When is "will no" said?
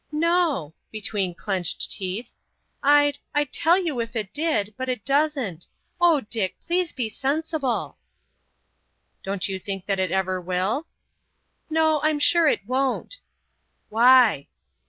10.41-12.01